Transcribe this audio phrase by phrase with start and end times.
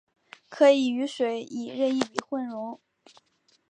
[0.49, 2.79] 可以与水以任意比混溶。